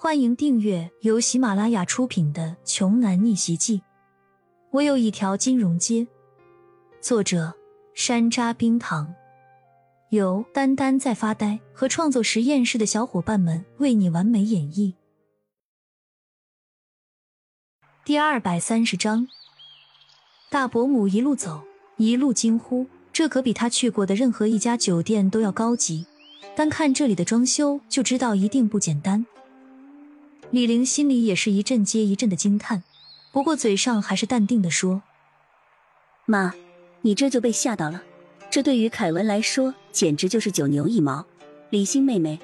[0.00, 3.78] 欢迎订阅由喜马拉雅出品的《穷男逆袭记》。
[4.70, 6.06] 我有一条金融街。
[7.00, 7.52] 作者：
[7.94, 9.12] 山楂冰糖，
[10.10, 14.94] 由丹丹在发呆和创作实验室的小伙伴们为你完美演绎。
[18.04, 19.26] 第二百三十章，
[20.48, 21.64] 大伯母一路走，
[21.96, 26.06] 一路惊呼：“这可比他去过的任何一家酒店都要高级！
[26.54, 29.26] 单看这里的装修，就知道一定不简单。”
[30.50, 32.82] 李玲心里也是一阵接一阵的惊叹，
[33.32, 35.02] 不过嘴上还是淡定的说
[36.24, 36.54] ：“妈，
[37.02, 38.02] 你这就被吓到了。
[38.50, 41.26] 这对于凯文来说简直就是九牛一毛。
[41.68, 42.40] 李欣妹妹，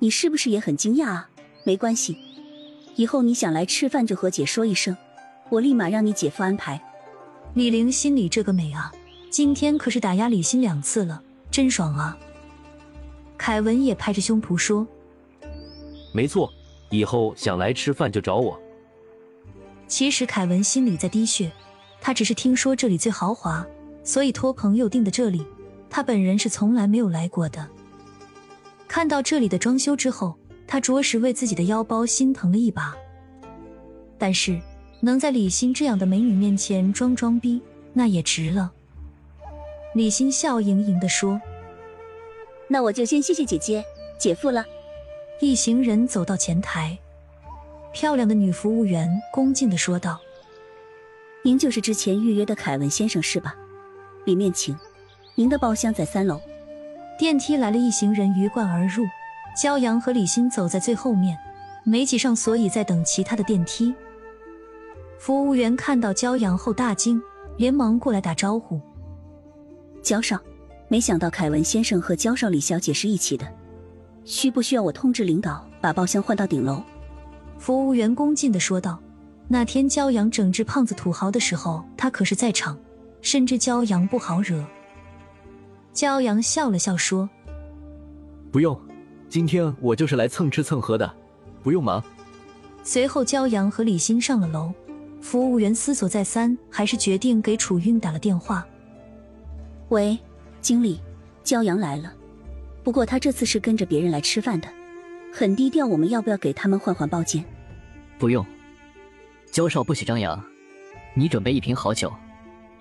[0.00, 1.30] 你是不是也很惊讶啊？
[1.64, 2.18] 没关系，
[2.96, 4.96] 以后你想来吃饭就和姐说一声，
[5.48, 6.82] 我立马让你姐夫安排。”
[7.54, 8.92] 李玲心里这个美啊，
[9.30, 12.18] 今天可是打压李欣两次了，真爽啊！
[13.38, 14.84] 凯文也拍着胸脯说
[16.12, 16.52] ：“没错。”
[16.90, 18.58] 以后想来吃饭就找我。
[19.86, 21.50] 其实凯文心里在滴血，
[22.00, 23.66] 他只是听说这里最豪华，
[24.02, 25.46] 所以托朋友订的这里。
[25.88, 27.66] 他本人是从来没有来过的。
[28.88, 32.94] 看到这里的装修之后，他着实为自己的腰包心疼了一把。
[34.18, 34.60] 但是
[35.00, 38.72] 能在李欣这样的美女面前装装逼，那也值了。
[39.94, 41.40] 李欣笑盈盈的说
[42.68, 43.84] ：“那我就先谢谢姐姐、
[44.18, 44.64] 姐夫了。”
[45.38, 46.98] 一行人走到前台，
[47.92, 50.18] 漂亮的女服务员恭敬的说道
[51.44, 53.54] ：“您就是之前预约的凯文先生是吧？
[54.24, 54.74] 里面请，
[55.34, 56.40] 您的包厢在三楼。”
[57.20, 59.04] 电梯来了一行人鱼贯而入，
[59.54, 61.36] 骄阳和李欣走在最后面，
[61.84, 63.94] 没挤上，所以在等其他的电梯。
[65.18, 67.20] 服务员看到骄阳后大惊，
[67.58, 68.80] 连忙过来打招呼
[70.02, 70.40] ：“焦少，
[70.88, 73.46] 没想到凯文先生和焦少李小姐是一起的。”
[74.26, 76.82] 需不需要我通知领导把包厢换到顶楼？
[77.58, 79.00] 服务员恭敬的说道。
[79.48, 82.76] 那天骄阳整治胖子土豪的时候，他可是在场，
[83.22, 84.66] 深知骄阳不好惹。
[85.94, 87.30] 骄阳笑了笑说
[88.50, 88.76] ：“不用，
[89.28, 91.08] 今天我就是来蹭吃蹭喝的，
[91.62, 92.02] 不用忙。”
[92.82, 94.72] 随后，骄阳和李欣上了楼。
[95.20, 98.66] 服务员思索再三，还是决定给楚韵打了电话
[99.90, 100.18] ：“喂，
[100.60, 101.00] 经理，
[101.44, 102.12] 骄阳来了。”
[102.86, 104.68] 不过他这次是跟着别人来吃饭的，
[105.32, 105.84] 很低调。
[105.84, 107.44] 我们要不要给他们换换包间？
[108.16, 108.46] 不用，
[109.50, 110.40] 焦少不许张扬。
[111.12, 112.14] 你准备一瓶好酒，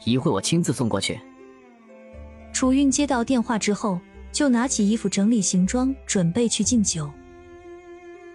[0.03, 1.19] 一会我亲自送过去。
[2.53, 3.99] 楚韵接到电话之后，
[4.31, 7.11] 就拿起衣服整理行装，准备去敬酒。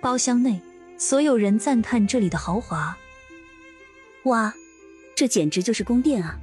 [0.00, 0.60] 包厢内，
[0.98, 2.98] 所有人赞叹这里的豪华。
[4.24, 4.52] 哇，
[5.14, 6.36] 这简直就是宫殿啊！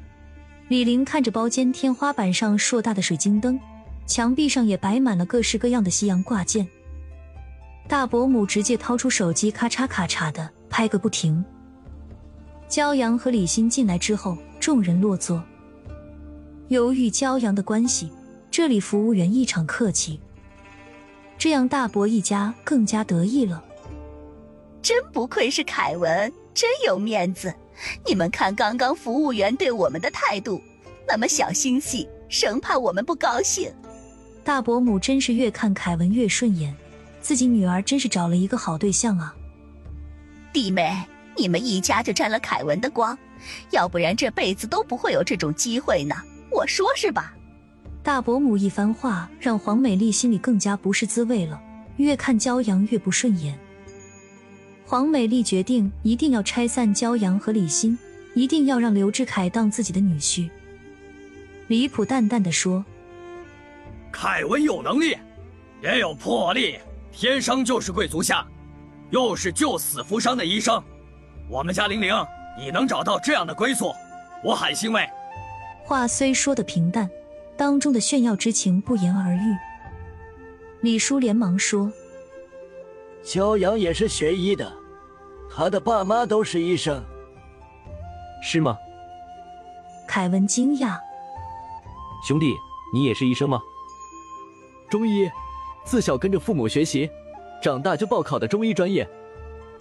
[0.70, 3.60] 李玲看着包间天花板上硕大的水晶灯。
[4.08, 6.66] 墙壁上也摆满了各式各样的西洋挂件，
[7.90, 11.44] 大伯母直接掏出手机，咔嚓咔嚓的拍个不停。
[12.70, 15.44] 骄阳和李欣进来之后，众人落座。
[16.70, 18.10] 由于骄阳的关系，
[18.50, 20.20] 这里服务员异常客气，
[21.38, 23.62] 这样大伯一家更加得意了。
[24.82, 27.54] 真不愧是凯文，真有面子！
[28.06, 30.62] 你们看，刚刚服务员对我们的态度，
[31.06, 33.70] 那么小心细，生怕我们不高兴。
[34.48, 36.74] 大伯母真是越看凯文越顺眼，
[37.20, 39.36] 自己女儿真是找了一个好对象啊！
[40.54, 41.04] 弟妹，
[41.36, 43.20] 你们一家就沾了凯文的光，
[43.72, 46.16] 要不然这辈子都不会有这种机会呢。
[46.50, 47.34] 我说是吧？
[48.02, 51.62] 大伯母一番话让黄美丽心里更加不是滋味了，
[51.98, 53.60] 越看骄阳越不顺眼。
[54.86, 58.00] 黄美丽决定一定要拆散骄阳和李欣，
[58.34, 60.50] 一定要让刘志凯当自己的女婿。
[61.68, 62.86] 李普淡淡的说。
[64.12, 65.18] 凯文有能力，
[65.82, 66.80] 也有魄力，
[67.12, 68.46] 天生就是贵族相，
[69.12, 70.82] 又是救死扶伤的医生。
[71.50, 72.14] 我们家玲玲，
[72.58, 73.94] 你能找到这样的归宿，
[74.44, 75.08] 我很欣慰。
[75.84, 77.10] 话虽说的平淡，
[77.56, 79.56] 当中的炫耀之情不言而喻。
[80.82, 81.92] 李叔连忙说
[83.24, 84.72] ：“骄阳也是学医的，
[85.54, 87.04] 他的爸妈都是医生，
[88.42, 88.78] 是吗？”
[90.08, 90.98] 凯文惊讶
[92.28, 92.54] ：“兄弟，
[92.94, 93.60] 你也是医生吗？”
[94.90, 95.30] 中医，
[95.84, 97.10] 自小跟着父母学习，
[97.62, 99.08] 长大就报考的中医专业。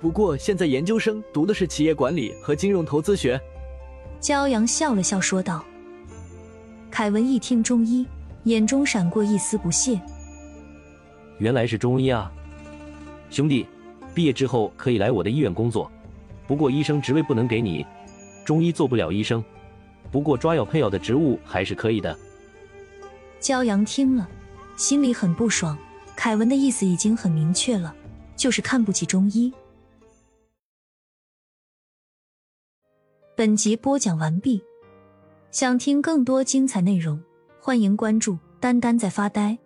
[0.01, 3.41] 不过现在研究生读的是企业管理和金融投资学。
[4.21, 5.65] 骄阳笑了笑说道。
[6.91, 8.05] 凯文一听中医，
[8.45, 10.01] 眼中闪过一丝不屑。
[11.39, 12.33] 原来是中医啊，
[13.31, 13.65] 兄弟，
[14.13, 15.91] 毕业之后可以来我的医院工作，
[16.49, 17.87] 不过医生职位不能给你，
[18.45, 19.45] 中医做不了医生，
[20.11, 22.17] 不过抓药配药的职务还是可以的。
[23.41, 24.29] 骄阳听了。
[24.77, 25.77] 心里很不爽，
[26.15, 27.97] 凯文的意思已经很明确了，
[28.37, 29.51] 就是看不起中医。
[33.35, 34.63] 本集播讲完毕，
[35.51, 37.19] 想听更多精彩内容，
[37.59, 39.57] 欢迎关注“丹丹在发呆”。